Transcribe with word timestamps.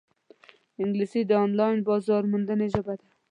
انګلیسي 0.81 1.21
د 1.25 1.31
آنلاین 1.43 1.77
بازارموندنې 1.87 2.67
ژبه 2.73 2.93
ده 2.99 3.05